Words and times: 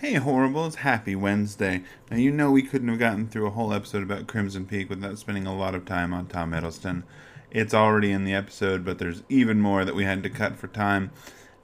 Hey, 0.00 0.14
Horribles, 0.14 0.76
happy 0.76 1.16
Wednesday. 1.16 1.82
Now, 2.08 2.18
you 2.18 2.30
know 2.30 2.52
we 2.52 2.62
couldn't 2.62 2.86
have 2.86 3.00
gotten 3.00 3.26
through 3.26 3.48
a 3.48 3.50
whole 3.50 3.72
episode 3.72 4.04
about 4.04 4.28
Crimson 4.28 4.64
Peak 4.64 4.88
without 4.88 5.18
spending 5.18 5.44
a 5.44 5.56
lot 5.56 5.74
of 5.74 5.84
time 5.84 6.14
on 6.14 6.28
Tom 6.28 6.52
Hiddleston. 6.52 7.02
It's 7.50 7.74
already 7.74 8.12
in 8.12 8.22
the 8.22 8.32
episode, 8.32 8.84
but 8.84 9.00
there's 9.00 9.24
even 9.28 9.60
more 9.60 9.84
that 9.84 9.96
we 9.96 10.04
had 10.04 10.22
to 10.22 10.30
cut 10.30 10.54
for 10.54 10.68
time, 10.68 11.10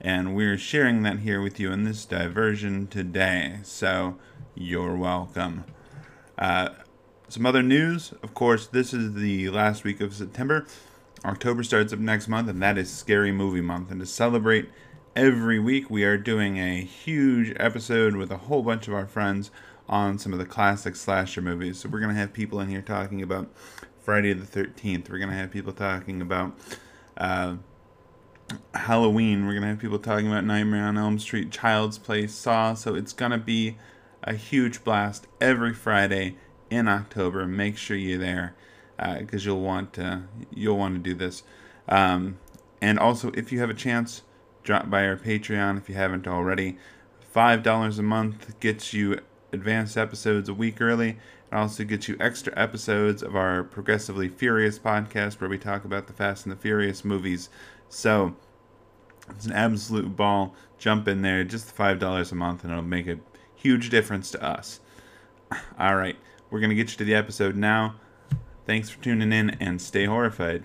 and 0.01 0.35
we're 0.35 0.57
sharing 0.57 1.01
that 1.03 1.19
here 1.19 1.41
with 1.41 1.61
you 1.61 1.71
in 1.71 1.85
this 1.85 2.03
diversion 2.03 2.87
today. 2.87 3.59
So, 3.63 4.17
you're 4.53 4.97
welcome. 4.97 5.63
Uh, 6.37 6.71
some 7.29 7.45
other 7.45 7.63
news, 7.63 8.13
of 8.21 8.33
course, 8.33 8.67
this 8.67 8.93
is 8.93 9.13
the 9.13 9.49
last 9.49 9.85
week 9.85 10.01
of 10.01 10.13
September. 10.13 10.67
October 11.23 11.63
starts 11.63 11.93
up 11.93 11.99
next 11.99 12.27
month, 12.27 12.49
and 12.49 12.61
that 12.61 12.77
is 12.77 12.91
Scary 12.91 13.31
Movie 13.31 13.61
Month. 13.61 13.91
And 13.91 14.01
to 14.01 14.05
celebrate 14.05 14.67
every 15.15 15.57
week 15.57 15.89
we 15.89 16.03
are 16.03 16.17
doing 16.17 16.57
a 16.57 16.81
huge 16.81 17.53
episode 17.57 18.17
with 18.17 18.29
a 18.31 18.37
whole 18.37 18.61
bunch 18.61 18.85
of 18.89 18.93
our 18.93 19.07
friends 19.07 19.49
on 19.87 20.19
some 20.19 20.33
of 20.33 20.39
the 20.39 20.45
classic 20.45 20.93
slasher 20.93 21.41
movies. 21.41 21.79
So 21.79 21.87
we're 21.87 22.01
going 22.01 22.13
to 22.13 22.19
have 22.19 22.33
people 22.33 22.59
in 22.59 22.67
here 22.67 22.81
talking 22.81 23.21
about 23.21 23.49
Friday 24.01 24.33
the 24.33 24.45
13th. 24.45 25.09
We're 25.09 25.19
going 25.19 25.29
to 25.29 25.37
have 25.37 25.51
people 25.51 25.71
talking 25.71 26.21
about 26.21 26.57
uh, 27.15 27.55
Halloween. 28.73 29.45
We're 29.45 29.53
going 29.53 29.61
to 29.61 29.69
have 29.69 29.79
people 29.79 29.99
talking 29.99 30.27
about 30.27 30.43
Nightmare 30.43 30.83
on 30.83 30.97
Elm 30.97 31.17
Street, 31.17 31.49
Child's 31.49 31.97
Play, 31.97 32.27
Saw. 32.27 32.73
So 32.73 32.93
it's 32.93 33.13
going 33.13 33.31
to 33.31 33.37
be 33.37 33.77
a 34.21 34.33
huge 34.33 34.83
blast 34.83 35.27
every 35.39 35.73
Friday 35.73 36.35
in 36.69 36.89
October. 36.89 37.45
Make 37.45 37.77
sure 37.77 37.95
you're 37.95 38.19
there 38.19 38.53
because 38.97 39.45
uh, 39.45 39.51
you'll 39.51 39.61
want 39.61 39.93
to 39.93 40.23
you'll 40.53 40.77
want 40.77 40.95
to 40.95 40.99
do 40.99 41.13
this. 41.13 41.43
Um, 41.87 42.37
and 42.81 42.99
also, 42.99 43.31
if 43.33 43.53
you 43.53 43.59
have 43.61 43.69
a 43.69 43.73
chance, 43.73 44.21
drop 44.65 44.89
by 44.89 45.07
our 45.07 45.15
Patreon 45.15 45.77
if 45.77 45.87
you 45.87 45.95
haven't 45.95 46.27
already. 46.27 46.77
$5 47.33 47.99
a 47.99 48.01
month 48.01 48.59
gets 48.59 48.93
you 48.93 49.19
advanced 49.53 49.95
episodes 49.95 50.49
a 50.49 50.53
week 50.53 50.81
early. 50.81 51.09
It 51.09 51.55
also 51.55 51.83
gets 51.83 52.09
you 52.09 52.17
extra 52.19 52.51
episodes 52.57 53.21
of 53.21 53.35
our 53.35 53.63
Progressively 53.63 54.27
Furious 54.27 54.79
podcast 54.79 55.39
where 55.39 55.49
we 55.49 55.57
talk 55.57 55.85
about 55.85 56.07
the 56.07 56.13
Fast 56.13 56.45
and 56.45 56.51
the 56.51 56.59
Furious 56.59 57.05
movies. 57.05 57.49
So 57.87 58.35
it's 59.29 59.45
an 59.45 59.53
absolute 59.53 60.15
ball. 60.15 60.55
Jump 60.77 61.07
in 61.07 61.21
there, 61.21 61.43
just 61.43 61.75
$5 61.75 62.31
a 62.31 62.35
month, 62.35 62.63
and 62.63 62.71
it'll 62.71 62.83
make 62.83 63.07
a 63.07 63.19
huge 63.53 63.89
difference 63.89 64.31
to 64.31 64.43
us. 64.43 64.79
All 65.79 65.95
right, 65.95 66.17
we're 66.49 66.59
going 66.59 66.71
to 66.71 66.75
get 66.75 66.91
you 66.91 66.97
to 66.97 67.05
the 67.05 67.15
episode 67.15 67.55
now. 67.55 67.95
Thanks 68.65 68.89
for 68.89 69.01
tuning 69.01 69.31
in 69.31 69.51
and 69.51 69.79
stay 69.79 70.05
horrified. 70.05 70.63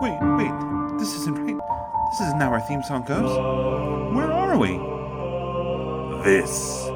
Wait, 0.00 0.16
wait, 0.38 0.98
this 0.98 1.12
isn't 1.14 1.34
right. 1.34 1.56
This 2.10 2.20
isn't 2.20 2.40
how 2.40 2.52
our 2.52 2.60
theme 2.60 2.84
song 2.84 3.02
goes. 3.02 3.36
Where 4.14 4.30
are 4.30 4.56
we? 4.56 4.78
This 6.22 6.86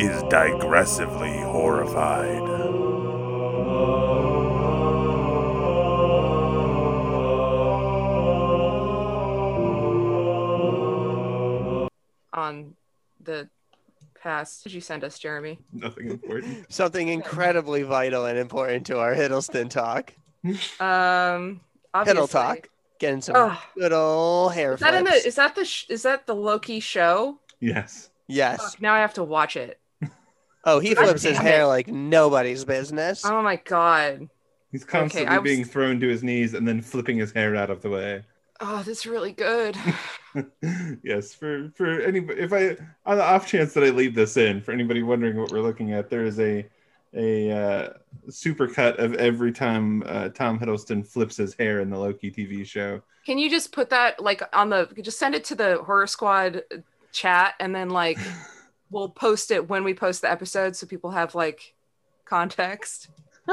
is 0.00 0.22
digressively 0.24 1.40
horrified. 1.44 2.42
On 12.32 12.74
the 13.22 13.48
past, 14.20 14.64
did 14.64 14.72
you 14.72 14.80
send 14.80 15.04
us, 15.04 15.16
Jeremy? 15.18 15.60
Nothing 15.72 16.10
important. 16.10 16.72
Something 16.72 17.06
incredibly 17.06 17.84
vital 17.84 18.26
and 18.26 18.36
important 18.36 18.86
to 18.86 18.98
our 18.98 19.14
Hiddleston 19.14 19.70
talk. 19.70 20.12
Um, 20.80 21.60
Hiddle 21.94 22.08
obviously. 22.24 22.28
talk. 22.28 22.68
Getting 22.98 23.20
some 23.20 23.34
Ugh. 23.36 23.58
good 23.76 23.92
old 23.92 24.52
hair 24.54 24.74
Is 24.74 24.80
that 24.80 24.94
in 24.94 25.04
the? 25.04 25.12
Is 25.12 25.34
that 25.34 25.54
the? 25.54 25.64
sh- 25.64 25.86
Is 25.88 26.02
that 26.04 26.26
the 26.26 26.34
Loki 26.34 26.78
show? 26.80 27.38
Yes. 27.60 28.10
Yes. 28.28 28.62
Fuck, 28.62 28.80
now 28.82 28.94
I 28.94 29.00
have 29.00 29.14
to 29.14 29.24
watch 29.24 29.56
it. 29.56 29.78
Oh, 30.64 30.78
he 30.78 30.94
flips 30.94 31.24
his 31.24 31.36
hair 31.36 31.62
it. 31.62 31.66
like 31.66 31.88
nobody's 31.88 32.64
business. 32.64 33.24
Oh 33.26 33.42
my 33.42 33.56
god. 33.56 34.28
He's 34.70 34.84
constantly 34.84 35.26
I 35.26 35.38
was- 35.38 35.50
being 35.50 35.64
thrown 35.64 35.98
to 35.98 36.06
his 36.08 36.22
knees 36.22 36.54
and 36.54 36.66
then 36.68 36.80
flipping 36.80 37.18
his 37.18 37.32
hair 37.32 37.56
out 37.56 37.68
of 37.68 37.82
the 37.82 37.90
way. 37.90 38.22
Oh, 38.60 38.80
this 38.84 38.98
is 39.00 39.06
really 39.06 39.32
good. 39.32 39.76
yes, 41.02 41.34
for 41.34 41.70
for 41.74 42.00
anybody, 42.00 42.40
if 42.40 42.52
I 42.52 42.76
on 43.04 43.16
the 43.18 43.24
off 43.24 43.46
chance 43.46 43.74
that 43.74 43.82
I 43.82 43.90
leave 43.90 44.14
this 44.14 44.36
in, 44.36 44.60
for 44.60 44.70
anybody 44.70 45.02
wondering 45.02 45.36
what 45.36 45.50
we're 45.50 45.62
looking 45.62 45.92
at, 45.92 46.08
there 46.10 46.24
is 46.24 46.38
a 46.38 46.64
a 47.14 47.50
uh, 47.50 47.88
super 48.30 48.66
cut 48.66 48.98
of 48.98 49.14
every 49.14 49.52
time 49.52 50.02
uh, 50.06 50.28
Tom 50.30 50.58
Hiddleston 50.58 51.06
flips 51.06 51.36
his 51.36 51.54
hair 51.54 51.80
in 51.80 51.90
the 51.90 51.98
Loki 51.98 52.30
TV 52.30 52.66
show. 52.66 53.02
Can 53.26 53.38
you 53.38 53.50
just 53.50 53.72
put 53.72 53.90
that 53.90 54.20
like 54.22 54.42
on 54.52 54.70
the? 54.70 54.88
Just 55.02 55.18
send 55.18 55.34
it 55.34 55.44
to 55.44 55.54
the 55.54 55.82
Horror 55.82 56.06
Squad 56.06 56.62
chat, 57.12 57.54
and 57.60 57.74
then 57.74 57.90
like 57.90 58.18
we'll 58.90 59.08
post 59.08 59.50
it 59.50 59.68
when 59.68 59.84
we 59.84 59.94
post 59.94 60.22
the 60.22 60.30
episode, 60.30 60.74
so 60.76 60.86
people 60.86 61.10
have 61.10 61.34
like 61.34 61.74
context 62.24 63.08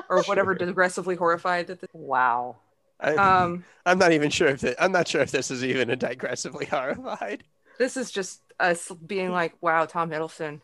or 0.10 0.24
whatever. 0.26 0.56
Digressively 0.56 1.18
horrified 1.18 1.68
that. 1.68 1.82
The, 1.82 1.88
Wow. 1.94 2.58
I, 3.02 3.16
um, 3.16 3.64
I'm 3.86 3.98
not 3.98 4.12
even 4.12 4.30
sure 4.30 4.50
if 4.50 4.62
it, 4.64 4.76
I'm 4.78 4.92
not 4.92 5.08
sure 5.08 5.22
if 5.22 5.32
this 5.32 5.52
is 5.52 5.64
even 5.64 5.90
a 5.90 5.96
digressively 5.96 6.68
horrified. 6.70 7.46
this 7.78 7.96
is 7.96 8.12
just 8.12 8.42
us 8.60 8.92
being 9.08 9.32
like, 9.32 9.54
"Wow, 9.62 9.86
Tom 9.86 10.10
Hiddleston." 10.10 10.62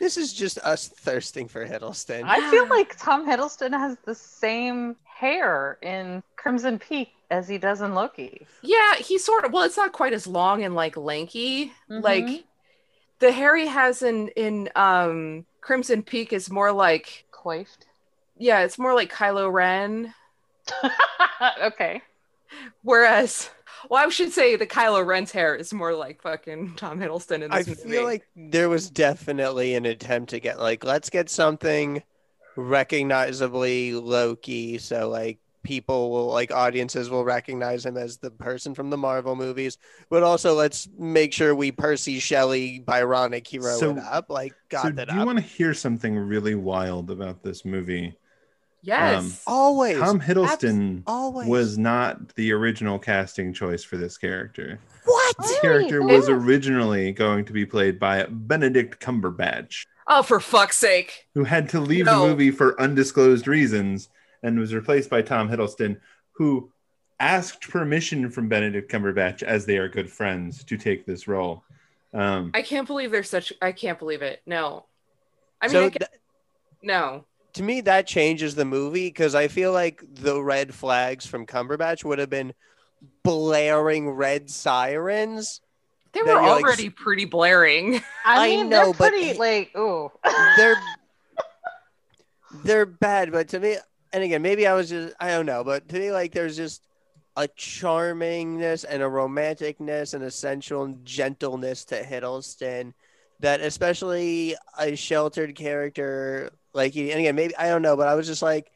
This 0.00 0.16
is 0.16 0.32
just 0.32 0.58
us 0.58 0.88
thirsting 0.88 1.48
for 1.48 1.66
Hiddleston. 1.66 2.22
I 2.24 2.50
feel 2.50 2.68
like 2.68 2.96
Tom 2.98 3.26
Hiddleston 3.26 3.70
has 3.78 3.96
the 4.04 4.14
same 4.14 4.96
hair 5.04 5.78
in 5.82 6.22
Crimson 6.36 6.78
Peak 6.78 7.10
as 7.30 7.48
he 7.48 7.58
does 7.58 7.80
in 7.80 7.94
Loki. 7.94 8.46
Yeah, 8.62 8.96
he 8.96 9.18
sort 9.18 9.44
of. 9.44 9.52
Well, 9.52 9.62
it's 9.62 9.76
not 9.76 9.92
quite 9.92 10.12
as 10.12 10.26
long 10.26 10.62
and 10.64 10.74
like 10.74 10.96
lanky. 10.96 11.72
Mhm. 11.90 12.02
Like 12.02 12.44
the 13.20 13.32
hair 13.32 13.56
he 13.56 13.66
has 13.66 14.02
in 14.02 14.28
in 14.28 14.68
um 14.76 15.46
Crimson 15.60 16.02
Peak 16.02 16.32
is 16.32 16.50
more 16.50 16.72
like 16.72 17.24
Coiffed. 17.30 17.86
yeah, 18.36 18.60
it's 18.60 18.78
more 18.78 18.94
like 18.94 19.12
Kylo 19.12 19.50
Ren. 19.52 20.12
okay. 21.62 22.02
Whereas, 22.82 23.50
well, 23.90 24.04
I 24.04 24.08
should 24.10 24.32
say 24.32 24.56
the 24.56 24.66
Kylo 24.66 25.04
Ren's 25.04 25.30
hair 25.32 25.54
is 25.54 25.72
more 25.72 25.94
like 25.94 26.22
fucking 26.22 26.74
Tom 26.76 26.98
Hiddleston 26.98 27.42
in 27.42 27.50
I 27.52 27.62
this 27.62 27.78
movie. 27.84 27.90
feel 27.96 28.04
like 28.04 28.26
there 28.36 28.68
was 28.68 28.90
definitely 28.90 29.74
an 29.74 29.86
attempt 29.86 30.30
to 30.30 30.40
get 30.40 30.58
like 30.60 30.84
let's 30.84 31.10
get 31.10 31.28
something 31.30 32.02
recognizably 32.56 33.94
Loki, 33.94 34.78
so 34.78 35.08
like 35.08 35.38
people 35.62 36.10
will 36.10 36.26
like 36.26 36.52
audiences 36.52 37.08
will 37.08 37.24
recognize 37.24 37.86
him 37.86 37.96
as 37.96 38.18
the 38.18 38.30
person 38.30 38.74
from 38.74 38.90
the 38.90 38.96
Marvel 38.96 39.34
movies, 39.34 39.78
but 40.10 40.22
also 40.22 40.54
let's 40.54 40.88
make 40.98 41.32
sure 41.32 41.54
we 41.54 41.72
Percy 41.72 42.18
Shelley 42.18 42.80
Byronic 42.86 43.46
hero 43.46 43.76
So- 43.78 43.92
it 43.92 43.98
up, 43.98 44.28
like 44.30 44.52
got 44.68 44.82
so, 44.82 44.90
that 44.90 45.08
do 45.08 45.14
you 45.16 45.24
want 45.24 45.38
to 45.38 45.44
hear 45.44 45.72
something 45.74 46.16
really 46.16 46.54
wild 46.54 47.10
about 47.10 47.42
this 47.42 47.64
movie? 47.64 48.14
Yes. 48.84 49.22
um, 49.24 49.32
Always, 49.46 49.98
Tom 49.98 50.20
Hiddleston 50.20 51.02
always 51.06 51.48
was 51.48 51.78
not 51.78 52.34
the 52.36 52.52
original 52.52 52.98
casting 52.98 53.52
choice 53.52 53.82
for 53.82 53.96
this 53.96 54.16
character. 54.18 54.78
what? 55.04 55.36
This 55.38 55.50
Really? 55.62 55.88
character 55.88 56.02
was 56.02 56.28
originally 56.28 57.12
going 57.12 57.44
to 57.46 57.52
be 57.52 57.66
played 57.66 57.98
by 57.98 58.26
Benedict 58.28 59.00
Cumberbatch. 59.00 59.86
oh, 60.06 60.22
for 60.22 60.38
fuck's 60.40 60.76
sake! 60.76 61.26
who 61.34 61.44
had 61.44 61.68
to 61.70 61.80
leave 61.80 62.06
No. 62.06 62.22
the 62.22 62.28
movie 62.28 62.50
for 62.50 62.80
undisclosed 62.80 63.48
reasons 63.48 64.08
and 64.42 64.58
was 64.58 64.74
replaced 64.74 65.08
by 65.10 65.22
Tom 65.22 65.48
Hiddleston, 65.48 65.98
who 66.32 66.70
asked 67.20 67.68
permission 67.70 68.28
from 68.30 68.48
Benedict 68.48 68.90
Cumberbatch, 68.92 69.42
as 69.42 69.64
they 69.66 69.78
are 69.78 69.88
good 69.88 70.10
friends, 70.10 70.62
to 70.64 70.76
take 70.76 71.06
this 71.06 71.26
role. 71.26 71.64
Um, 72.12 72.50
I 72.54 72.60
can't 72.62 72.86
believe 72.86 73.10
there's 73.10 73.30
such. 73.30 73.52
I 73.62 73.72
can't 73.72 73.98
believe 73.98 74.20
it. 74.22 74.42
No, 74.46 74.84
I 75.60 75.66
mean, 75.66 75.72
so 75.72 75.86
I 75.86 75.90
can, 75.90 75.98
th- 76.00 76.20
no. 76.82 77.24
To 77.54 77.62
me 77.62 77.80
that 77.82 78.06
changes 78.06 78.54
the 78.54 78.64
movie 78.64 79.08
because 79.08 79.34
I 79.34 79.48
feel 79.48 79.72
like 79.72 80.02
the 80.12 80.42
red 80.42 80.74
flags 80.74 81.26
from 81.26 81.46
Cumberbatch 81.46 82.04
would 82.04 82.18
have 82.18 82.30
been 82.30 82.52
blaring 83.22 84.10
red 84.10 84.50
sirens. 84.50 85.60
They 86.12 86.22
were 86.22 86.28
you're 86.28 86.42
like- 86.42 86.64
already 86.64 86.90
pretty 86.90 87.24
blaring. 87.24 87.96
I 88.24 88.44
I 88.44 88.48
mean, 88.48 88.68
know, 88.68 88.84
they're 88.86 88.92
but- 88.94 89.10
pretty 89.10 89.38
like 89.38 89.76
ooh. 89.76 90.10
They're 90.56 90.76
they're 92.62 92.86
bad, 92.86 93.32
but 93.32 93.48
to 93.48 93.60
me, 93.60 93.76
and 94.12 94.22
again, 94.22 94.42
maybe 94.42 94.66
I 94.66 94.74
was 94.74 94.88
just 94.88 95.14
I 95.20 95.28
don't 95.30 95.46
know, 95.46 95.64
but 95.64 95.88
to 95.88 95.98
me, 95.98 96.12
like 96.12 96.32
there's 96.32 96.56
just 96.56 96.82
a 97.36 97.48
charmingness 97.48 98.84
and 98.88 99.02
a 99.02 99.06
romanticness 99.06 100.14
and 100.14 100.22
a 100.22 100.30
sensual 100.30 100.96
gentleness 101.02 101.84
to 101.86 102.00
Hiddleston 102.02 102.92
that 103.40 103.60
especially 103.60 104.54
a 104.78 104.94
sheltered 104.94 105.56
character 105.56 106.52
like 106.74 106.96
and 106.96 107.10
again, 107.20 107.36
maybe 107.36 107.56
I 107.56 107.68
don't 107.68 107.82
know, 107.82 107.96
but 107.96 108.08
I 108.08 108.14
was 108.14 108.26
just 108.26 108.42
like, 108.42 108.70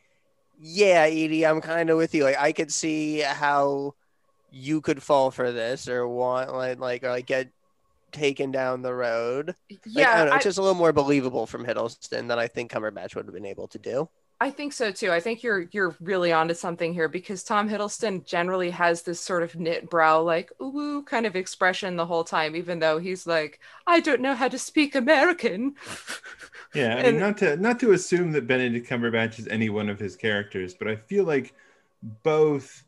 yeah, 0.58 1.04
Edie, 1.04 1.46
I'm 1.46 1.60
kind 1.60 1.90
of 1.90 1.96
with 1.98 2.14
you. 2.14 2.24
Like 2.24 2.38
I 2.38 2.52
could 2.52 2.72
see 2.72 3.20
how 3.20 3.94
you 4.50 4.80
could 4.82 5.02
fall 5.02 5.30
for 5.32 5.52
this 5.52 5.88
or 5.88 6.08
want 6.08 6.52
like 6.54 6.78
like 6.80 7.04
or 7.04 7.10
like 7.10 7.26
get 7.26 7.52
taken 8.12 8.50
down 8.52 8.82
the 8.82 8.94
road. 8.94 9.54
Like, 9.96 10.10
I 10.12 10.16
yeah, 10.16 10.18
don't 10.18 10.28
know, 10.28 10.34
I- 10.34 10.36
it's 10.36 10.44
just 10.44 10.58
a 10.58 10.62
little 10.62 10.76
more 10.76 10.92
believable 10.92 11.46
from 11.46 11.64
Hiddleston 11.66 12.28
than 12.28 12.32
I 12.38 12.48
think 12.48 12.72
Cumberbatch 12.72 13.14
would 13.16 13.26
have 13.26 13.34
been 13.34 13.46
able 13.46 13.68
to 13.68 13.78
do. 13.78 14.08
I 14.40 14.50
think 14.52 14.72
so 14.72 14.92
too. 14.92 15.10
I 15.10 15.18
think 15.18 15.42
you're 15.42 15.62
you're 15.72 15.96
really 16.00 16.32
onto 16.32 16.54
something 16.54 16.94
here 16.94 17.08
because 17.08 17.42
Tom 17.42 17.68
Hiddleston 17.68 18.24
generally 18.24 18.70
has 18.70 19.02
this 19.02 19.20
sort 19.20 19.42
of 19.42 19.56
knit 19.56 19.90
brow, 19.90 20.20
like 20.22 20.52
ooh 20.62 21.02
kind 21.04 21.26
of 21.26 21.34
expression 21.34 21.96
the 21.96 22.06
whole 22.06 22.22
time, 22.22 22.54
even 22.54 22.78
though 22.78 22.98
he's 22.98 23.26
like, 23.26 23.58
I 23.86 23.98
don't 23.98 24.20
know 24.20 24.34
how 24.36 24.46
to 24.48 24.58
speak 24.58 24.94
American. 24.94 25.74
Yeah, 26.74 26.96
I 26.96 27.02
mean, 27.02 27.18
not 27.18 27.38
to 27.38 27.56
not 27.56 27.80
to 27.80 27.92
assume 27.92 28.32
that 28.32 28.46
Benedict 28.46 28.88
Cumberbatch 28.88 29.38
is 29.38 29.48
any 29.48 29.70
one 29.70 29.88
of 29.88 29.98
his 29.98 30.16
characters, 30.16 30.74
but 30.74 30.86
I 30.88 30.96
feel 30.96 31.24
like 31.24 31.54
both 32.22 32.84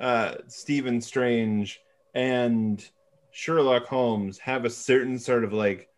uh, 0.00 0.36
Stephen 0.46 1.00
Strange 1.00 1.80
and 2.14 2.88
Sherlock 3.32 3.86
Holmes 3.86 4.38
have 4.38 4.64
a 4.64 4.70
certain 4.70 5.18
sort 5.18 5.44
of 5.44 5.52
like 5.52 5.88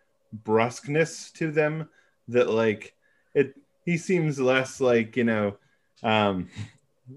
brusqueness 0.44 1.30
to 1.34 1.50
them 1.50 1.88
that 2.28 2.48
like 2.48 2.94
it. 3.34 3.54
He 3.84 3.98
seems 3.98 4.38
less 4.40 4.80
like 4.80 5.16
you 5.16 5.24
know, 5.24 5.56
um, 6.02 6.48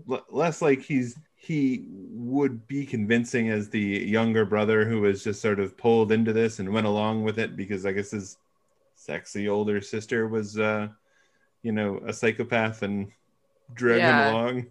l- 0.10 0.26
less 0.30 0.62
like 0.62 0.82
he's 0.82 1.18
he 1.36 1.86
would 1.90 2.68
be 2.68 2.86
convincing 2.86 3.50
as 3.50 3.70
the 3.70 3.80
younger 3.80 4.46
brother 4.46 4.86
who 4.86 5.02
was 5.02 5.24
just 5.24 5.42
sort 5.42 5.60
of 5.60 5.76
pulled 5.78 6.12
into 6.12 6.34
this 6.34 6.60
and 6.60 6.72
went 6.72 6.86
along 6.86 7.24
with 7.24 7.40
it 7.40 7.56
because 7.56 7.86
I 7.86 7.94
guess 7.94 8.12
his 8.12 8.38
sexy 9.12 9.50
older 9.50 9.82
sister 9.82 10.28
was 10.28 10.58
uh 10.58 10.88
you 11.64 11.72
know 11.72 12.00
a 12.08 12.14
psychopath 12.14 12.82
and 12.82 13.12
drug 13.74 13.98
Yeah. 13.98 14.30
him 14.30 14.36
along 14.36 14.66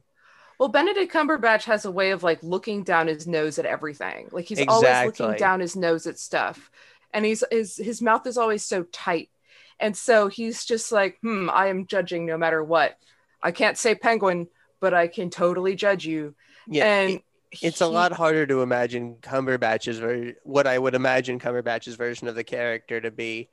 Well, 0.58 0.68
Benedict 0.68 1.10
Cumberbatch 1.12 1.64
has 1.64 1.86
a 1.86 1.90
way 1.90 2.10
of 2.10 2.22
like 2.22 2.42
looking 2.42 2.82
down 2.84 3.06
his 3.06 3.26
nose 3.26 3.58
at 3.58 3.64
everything. 3.64 4.28
Like 4.30 4.44
he's 4.44 4.62
always 4.68 5.06
looking 5.06 5.34
down 5.38 5.60
his 5.60 5.74
nose 5.74 6.06
at 6.06 6.18
stuff. 6.18 6.70
And 7.14 7.24
he's 7.24 7.42
his 7.50 7.76
his 7.78 8.02
mouth 8.02 8.26
is 8.26 8.36
always 8.36 8.62
so 8.62 8.82
tight. 8.92 9.30
And 9.78 9.96
so 9.96 10.28
he's 10.28 10.66
just 10.66 10.92
like, 10.92 11.18
hmm, 11.22 11.48
I 11.50 11.68
am 11.68 11.86
judging 11.86 12.26
no 12.26 12.36
matter 12.36 12.62
what. 12.62 12.98
I 13.42 13.52
can't 13.52 13.78
say 13.78 13.94
penguin, 13.94 14.48
but 14.80 14.92
I 14.92 15.06
can 15.08 15.30
totally 15.30 15.74
judge 15.76 16.04
you. 16.04 16.34
Yeah, 16.68 16.84
and 16.84 17.10
it- 17.14 17.24
it's 17.62 17.80
a 17.80 17.86
lot 17.86 18.12
harder 18.12 18.46
to 18.46 18.60
imagine 18.60 19.16
Cumberbatch's 19.22 19.98
ver- 19.98 20.36
what 20.44 20.66
I 20.66 20.78
would 20.78 20.94
imagine 20.94 21.40
Cumberbatch's 21.40 21.94
version 21.96 22.28
of 22.28 22.34
the 22.34 22.44
character 22.44 23.00
to 23.00 23.10
be, 23.10 23.48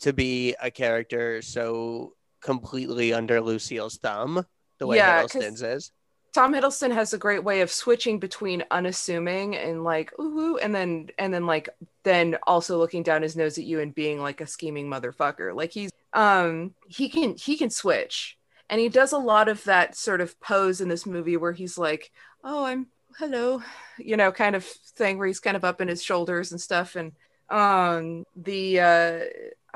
to 0.00 0.12
be 0.12 0.54
a 0.62 0.70
character 0.70 1.42
so 1.42 2.14
completely 2.40 3.12
under 3.12 3.40
Lucille's 3.40 3.98
thumb, 3.98 4.46
the 4.78 4.86
way 4.86 4.96
Yeah, 4.96 5.22
Hiddleston's 5.22 5.62
is. 5.62 5.92
Tom 6.32 6.54
Hiddleston 6.54 6.92
has 6.92 7.12
a 7.12 7.18
great 7.18 7.42
way 7.42 7.60
of 7.60 7.72
switching 7.72 8.20
between 8.20 8.62
unassuming 8.70 9.56
and 9.56 9.82
like 9.82 10.16
ooh, 10.20 10.58
and 10.58 10.74
then 10.74 11.08
and 11.18 11.34
then 11.34 11.44
like 11.44 11.68
then 12.04 12.36
also 12.46 12.78
looking 12.78 13.02
down 13.02 13.22
his 13.22 13.36
nose 13.36 13.58
at 13.58 13.64
you 13.64 13.80
and 13.80 13.94
being 13.94 14.20
like 14.20 14.40
a 14.40 14.46
scheming 14.46 14.88
motherfucker. 14.88 15.54
Like 15.54 15.72
he's 15.72 15.90
um 16.12 16.72
he 16.88 17.08
can 17.08 17.34
he 17.36 17.56
can 17.56 17.70
switch, 17.70 18.38
and 18.68 18.80
he 18.80 18.88
does 18.88 19.12
a 19.12 19.18
lot 19.18 19.48
of 19.48 19.64
that 19.64 19.96
sort 19.96 20.20
of 20.20 20.38
pose 20.40 20.80
in 20.80 20.88
this 20.88 21.04
movie 21.04 21.36
where 21.36 21.52
he's 21.52 21.76
like, 21.76 22.12
oh, 22.44 22.64
I'm 22.64 22.86
hello, 23.18 23.60
you 23.98 24.16
know, 24.16 24.30
kind 24.30 24.54
of 24.54 24.64
thing 24.64 25.18
where 25.18 25.26
he's 25.26 25.40
kind 25.40 25.56
of 25.56 25.64
up 25.64 25.80
in 25.80 25.88
his 25.88 26.02
shoulders 26.02 26.52
and 26.52 26.60
stuff, 26.60 26.94
and 26.94 27.12
um 27.50 28.24
the 28.36 28.80
uh 28.80 29.20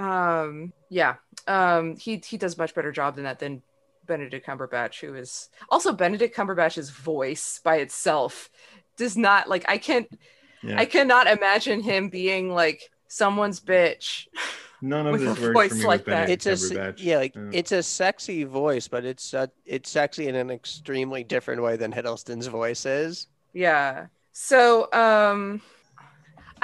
um 0.02 0.72
yeah 0.90 1.14
um 1.48 1.96
he 1.96 2.16
he 2.24 2.36
does 2.36 2.54
a 2.54 2.58
much 2.58 2.74
better 2.74 2.92
job 2.92 3.14
than 3.16 3.24
that 3.24 3.38
than 3.38 3.62
Benedict 4.06 4.46
Cumberbatch, 4.46 5.00
who 5.00 5.14
is 5.14 5.48
also 5.70 5.92
Benedict 5.92 6.36
Cumberbatch's 6.36 6.90
voice 6.90 7.60
by 7.64 7.76
itself 7.76 8.50
does 8.96 9.16
not 9.16 9.48
like 9.48 9.64
I 9.68 9.78
can't 9.78 10.06
yeah 10.62 10.78
I 10.78 10.84
cannot 10.84 11.26
imagine 11.26 11.80
him 11.80 12.08
being 12.10 12.50
like 12.52 12.90
someone's 13.08 13.60
bitch. 13.60 14.26
none 14.82 15.06
of 15.06 15.12
with 15.12 15.22
this 15.22 15.38
works 15.40 15.52
voice 15.54 15.70
for 15.70 15.76
me 15.78 15.86
like 15.86 16.04
that. 16.04 16.28
It's 16.30 16.46
a 16.46 16.52
s- 16.52 16.70
Cumberbatch. 16.70 16.94
yeah, 16.98 17.16
like 17.16 17.34
Yeah. 17.34 17.50
it's 17.52 17.72
a 17.72 17.82
sexy 17.82 18.44
voice, 18.44 18.88
but 18.88 19.04
it's 19.04 19.32
uh, 19.34 19.46
it's 19.64 19.88
sexy 19.90 20.28
in 20.28 20.34
an 20.34 20.50
extremely 20.50 21.24
different 21.24 21.62
way 21.62 21.76
than 21.76 21.90
Hiddleston's 21.92 22.46
voice 22.46 22.84
is. 22.86 23.28
Yeah. 23.54 24.06
So 24.32 24.88
um 24.92 25.62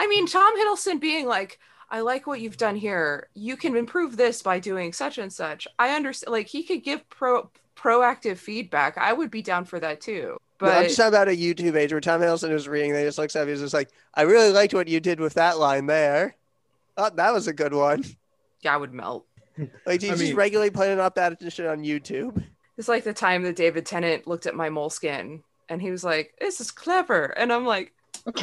I 0.01 0.07
mean 0.07 0.27
Tom 0.27 0.59
Hiddleston 0.59 0.99
being 0.99 1.27
like 1.27 1.59
I 1.91 2.01
like 2.01 2.27
what 2.27 2.41
you've 2.41 2.57
done 2.57 2.75
here. 2.75 3.29
You 3.35 3.55
can 3.55 3.77
improve 3.77 4.17
this 4.17 4.41
by 4.43 4.59
doing 4.59 4.95
such 4.95 5.19
and 5.19 5.31
such. 5.31 5.69
I 5.79 5.91
understand 5.95 6.33
like 6.33 6.47
he 6.47 6.63
could 6.63 6.83
give 6.83 7.07
pro 7.11 7.51
proactive 7.77 8.39
feedback. 8.39 8.97
I 8.97 9.13
would 9.13 9.31
be 9.31 9.43
down 9.43 9.67
for 9.67 9.79
that 9.79 10.01
too. 10.01 10.39
But 10.57 10.75
I'm 10.75 10.85
just 10.85 10.97
talking 10.97 11.09
about 11.09 11.29
a 11.29 11.37
YouTube 11.37 11.75
page 11.75 11.93
where 11.93 12.01
Tom 12.01 12.23
Hiddleston 12.23 12.51
was 12.51 12.67
reading. 12.67 12.95
They 12.95 13.05
just 13.05 13.19
looks 13.19 13.37
at 13.37 13.47
me, 13.47 13.53
he's 13.53 13.61
just 13.61 13.75
like, 13.75 13.91
"I 14.15 14.23
really 14.23 14.53
liked 14.53 14.73
what 14.73 14.89
you 14.89 15.01
did 15.01 15.21
with 15.21 15.35
that 15.35 15.59
line 15.59 15.85
there. 15.85 16.35
Oh, 16.97 17.11
that 17.11 17.35
was 17.35 17.47
a 17.47 17.53
good 17.53 17.75
one." 17.75 18.03
yeah, 18.63 18.73
I 18.73 18.79
would 18.79 18.95
melt. 18.95 19.27
Like 19.85 20.01
he's 20.01 20.13
I 20.13 20.15
just 20.15 20.23
mean- 20.23 20.37
regularly 20.37 20.71
putting 20.71 20.99
up 20.99 21.17
that 21.17 21.37
shit 21.53 21.67
on 21.67 21.83
YouTube. 21.85 22.43
It's 22.79 22.89
like 22.89 23.05
the 23.05 23.13
time 23.13 23.43
that 23.43 23.57
David 23.57 23.85
Tennant 23.85 24.27
looked 24.27 24.47
at 24.47 24.55
my 24.55 24.71
moleskin 24.71 25.43
and 25.69 25.83
he 25.83 25.91
was 25.91 26.05
like, 26.05 26.33
"This 26.41 26.59
is 26.59 26.71
clever," 26.71 27.27
and 27.27 27.53
I'm 27.53 27.67
like, 27.67 27.93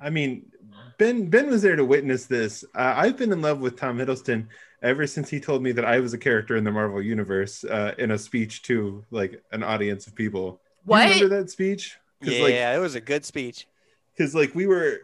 I 0.00 0.10
mean, 0.10 0.50
Ben 0.98 1.26
Ben 1.28 1.48
was 1.48 1.62
there 1.62 1.76
to 1.76 1.84
witness 1.84 2.26
this. 2.26 2.64
Uh, 2.74 2.94
I've 2.96 3.16
been 3.16 3.32
in 3.32 3.42
love 3.42 3.60
with 3.60 3.76
Tom 3.76 3.98
Hiddleston 3.98 4.46
ever 4.82 5.06
since 5.06 5.28
he 5.30 5.40
told 5.40 5.62
me 5.62 5.72
that 5.72 5.84
I 5.84 6.00
was 6.00 6.12
a 6.14 6.18
character 6.18 6.56
in 6.56 6.64
the 6.64 6.70
Marvel 6.70 7.02
universe 7.02 7.64
uh, 7.64 7.94
in 7.98 8.10
a 8.12 8.18
speech 8.18 8.62
to 8.64 9.04
like 9.10 9.42
an 9.52 9.62
audience 9.62 10.06
of 10.06 10.14
people. 10.14 10.60
You 10.84 10.90
"What?" 10.90 11.08
remember 11.14 11.36
that 11.40 11.50
speech? 11.50 11.96
'Cause, 12.22 12.32
Yeah, 12.32 12.42
like, 12.42 12.54
it 12.54 12.80
was 12.80 12.94
a 12.94 13.00
good 13.00 13.24
speech. 13.24 13.66
because 14.14 14.34
like 14.34 14.54
we 14.54 14.66
were 14.66 15.00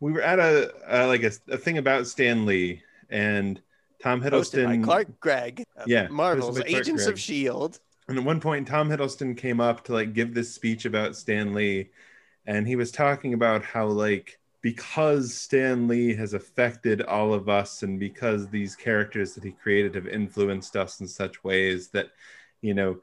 we 0.00 0.12
were 0.12 0.22
at 0.22 0.38
a, 0.38 0.72
uh 0.88 1.06
like 1.08 1.22
a, 1.24 1.32
a 1.48 1.56
thing 1.58 1.78
about 1.78 2.06
Stan 2.06 2.46
Lee 2.46 2.82
and 3.10 3.60
Tom 4.00 4.20
Hosted 4.22 4.64
by 4.64 4.76
Hiddleston. 4.76 4.84
Clark 4.84 5.20
Gregg. 5.20 5.64
Yeah, 5.86 6.06
Marvel's 6.08 6.58
Clark 6.58 6.70
Agents 6.70 7.04
Gregg. 7.04 7.14
of 7.14 7.20
Shield. 7.20 7.80
And 8.08 8.16
at 8.18 8.24
one 8.24 8.40
point, 8.40 8.68
Tom 8.68 8.88
Hiddleston 8.88 9.36
came 9.36 9.60
up 9.60 9.84
to 9.84 9.92
like 9.92 10.12
give 10.14 10.32
this 10.34 10.54
speech 10.54 10.84
about 10.84 11.16
Stan 11.16 11.52
Lee, 11.52 11.90
and 12.48 12.66
he 12.66 12.76
was 12.76 12.90
talking 12.90 13.34
about 13.34 13.62
how 13.62 13.86
like 13.86 14.38
because 14.62 15.34
Stan 15.34 15.86
Lee 15.86 16.14
has 16.14 16.32
affected 16.34 17.02
all 17.02 17.32
of 17.34 17.48
us, 17.48 17.82
and 17.82 18.00
because 18.00 18.48
these 18.48 18.74
characters 18.74 19.34
that 19.34 19.44
he 19.44 19.52
created 19.52 19.94
have 19.94 20.08
influenced 20.08 20.74
us 20.74 21.00
in 21.00 21.06
such 21.06 21.44
ways 21.44 21.88
that, 21.88 22.10
you 22.62 22.74
know, 22.74 23.00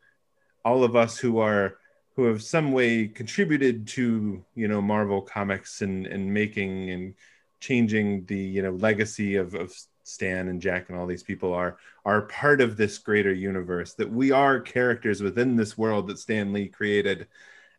all 0.66 0.84
of 0.84 0.96
us 0.96 1.18
who 1.18 1.38
are 1.38 1.78
who 2.16 2.24
have 2.26 2.42
some 2.42 2.72
way 2.72 3.08
contributed 3.08 3.88
to 3.90 4.44
you 4.56 4.68
know 4.68 4.82
Marvel 4.82 5.22
comics 5.22 5.82
and 5.84 6.08
and 6.08 6.34
making 6.34 6.90
and 6.90 7.14
changing 7.60 8.26
the 8.26 8.38
you 8.38 8.64
know 8.64 8.72
legacy 8.72 9.36
of 9.36 9.54
of 9.54 9.74
Stan 10.04 10.48
and 10.48 10.62
Jack 10.62 10.90
and 10.90 10.98
all 10.98 11.06
these 11.06 11.24
people 11.24 11.54
are 11.54 11.78
are 12.04 12.24
part 12.24 12.62
of 12.62 12.78
this 12.78 12.98
greater 12.98 13.34
universe 13.34 13.94
that 13.94 14.12
we 14.12 14.32
are 14.32 14.60
characters 14.60 15.22
within 15.22 15.56
this 15.56 15.78
world 15.78 16.08
that 16.08 16.20
Stan 16.20 16.52
Lee 16.52 16.68
created. 16.68 17.28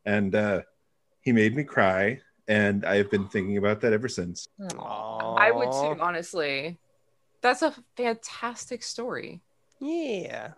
And 0.04 0.34
uh 0.34 0.62
he 1.26 1.32
made 1.32 1.56
me 1.56 1.64
cry 1.64 2.20
and 2.46 2.86
I've 2.86 3.10
been 3.10 3.26
thinking 3.26 3.56
about 3.56 3.80
that 3.80 3.92
ever 3.92 4.08
since. 4.08 4.46
I 4.78 5.50
would 5.50 5.68
Aw. 5.68 5.94
too, 5.94 6.00
honestly. 6.00 6.78
That's 7.40 7.62
a 7.62 7.74
fantastic 7.96 8.84
story. 8.84 9.40
Yeah, 9.80 10.52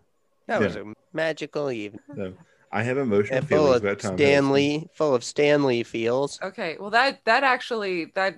that 0.47 0.61
was 0.61 0.77
a 0.77 0.93
magical 1.15 1.71
evening. 1.71 2.03
So 2.15 2.35
I 2.71 2.83
have 2.83 2.99
emotional 2.99 3.39
And 3.39 3.49
feelings 3.49 3.79
about 3.79 3.99
Tom 4.01 4.13
Hiddleston. 4.13 4.19
Stan 4.19 4.53
Lee, 4.53 4.89
full 4.93 5.15
of 5.15 5.25
Stan 5.25 5.65
Lee 5.65 5.83
feels. 5.83 6.39
Okay, 6.43 6.77
well 6.79 6.91
that 6.91 7.25
that 7.25 7.45
actually 7.45 8.13
that 8.15 8.37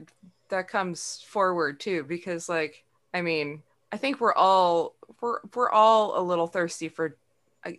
that 0.50 0.68
comes 0.68 1.24
forward 1.26 1.80
too 1.80 2.04
because 2.04 2.48
like 2.48 2.84
I 3.12 3.22
mean 3.22 3.64
I 3.90 3.96
think 3.96 4.20
we're 4.20 4.34
all 4.34 4.94
we're 5.20 5.40
we're 5.56 5.70
all 5.70 6.16
a 6.16 6.22
little 6.22 6.46
thirsty 6.46 6.88
for. 6.88 7.16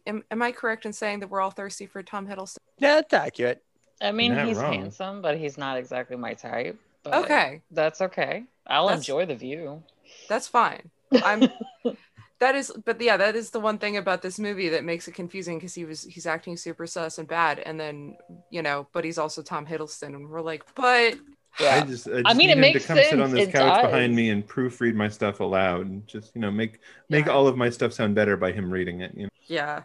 Am, 0.05 0.23
am 0.29 0.41
I 0.41 0.51
correct 0.51 0.85
in 0.85 0.91
saying 0.93 1.21
that 1.21 1.29
we're 1.29 1.41
all 1.41 1.51
thirsty 1.51 1.85
for 1.85 2.03
Tom 2.03 2.27
Hiddleston? 2.27 2.57
Yeah, 2.77 2.95
that's 2.95 3.13
accurate. 3.13 3.63
I 4.01 4.11
mean, 4.11 4.35
he's 4.45 4.57
wrong. 4.57 4.73
handsome, 4.73 5.21
but 5.21 5.37
he's 5.37 5.57
not 5.57 5.77
exactly 5.77 6.17
my 6.17 6.33
type. 6.33 6.79
But 7.03 7.13
Okay, 7.25 7.61
That's 7.71 8.01
okay. 8.01 8.43
I'll 8.67 8.87
That's- 8.87 9.01
enjoy 9.01 9.25
the 9.25 9.35
view. 9.35 9.83
that's 10.27 10.47
fine. 10.47 10.89
I'm. 11.23 11.49
that 12.39 12.55
is, 12.55 12.71
but 12.85 12.99
yeah, 13.01 13.17
that 13.17 13.35
is 13.35 13.49
the 13.51 13.59
one 13.59 13.77
thing 13.77 13.97
about 13.97 14.21
this 14.21 14.39
movie 14.39 14.69
that 14.69 14.83
makes 14.83 15.07
it 15.07 15.13
confusing 15.13 15.57
because 15.57 15.73
he 15.75 15.85
was 15.85 16.03
he's 16.03 16.25
acting 16.25 16.57
super 16.57 16.85
sus 16.87 17.17
and 17.17 17.27
bad, 17.27 17.59
and 17.59 17.79
then 17.79 18.17
you 18.49 18.61
know, 18.61 18.87
but 18.93 19.03
he's 19.03 19.17
also 19.17 19.41
Tom 19.41 19.65
Hiddleston, 19.65 20.15
and 20.15 20.29
we're 20.29 20.41
like, 20.41 20.63
but 20.75 21.15
I 21.59 21.81
just, 21.81 22.07
I, 22.07 22.21
just 22.21 22.37
mean, 22.37 22.37
need 22.37 22.49
it 22.49 22.53
him 22.53 22.59
makes 22.61 22.81
to 22.83 22.87
come 22.87 22.97
sit 22.97 23.19
on 23.21 23.31
this 23.31 23.47
It 23.49 23.51
couch 23.51 23.81
does. 23.81 23.91
behind 23.91 24.15
me 24.15 24.29
and 24.29 24.47
proofread 24.47 24.93
my 24.95 25.09
stuff 25.09 25.39
aloud 25.41 25.85
and 25.87 26.07
just, 26.07 26.33
you 26.35 26.39
know, 26.41 26.49
make 26.51 26.79
make 27.09 27.25
Yeah. 27.25 27.33
all 27.33 27.47
of 27.47 27.57
my 27.57 27.69
stuff 27.69 27.91
sound 27.93 28.15
better 28.15 28.37
by 28.37 28.51
him 28.53 28.71
reading 28.71 29.01
it. 29.01 29.13
You 29.15 29.23
know? 29.23 29.29
yeah. 29.47 29.83